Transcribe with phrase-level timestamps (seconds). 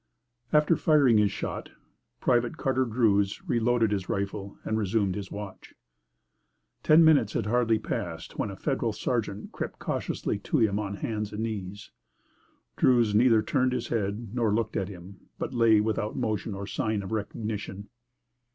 [0.51, 1.69] After firing his shot,
[2.21, 5.75] Private Carter Druse reloaded his rifle and resumed his watch.
[6.81, 11.31] Ten minutes had hardly passed when a Federal sergeant crept cautiously to him on hands
[11.31, 11.91] and knees.
[12.77, 17.03] Druse neither turned his head nor looked at him, but lay without motion or sign
[17.03, 17.87] of recognition.